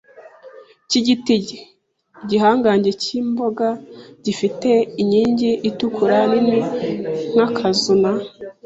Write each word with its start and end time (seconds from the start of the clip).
cy'igiti- 0.89 1.35
igihangange 2.23 2.91
cy'imboga, 3.01 3.67
gifite 4.25 4.69
inkingi 5.01 5.49
itukura 5.69 6.17
nini 6.31 6.59
nk'akazu, 7.33 7.93
na 8.03 8.11
a 8.15 8.19